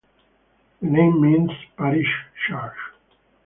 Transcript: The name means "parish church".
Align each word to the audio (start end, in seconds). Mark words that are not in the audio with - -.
The 0.81 0.87
name 0.87 1.21
means 1.21 1.51
"parish 1.77 2.07
church". 2.47 2.73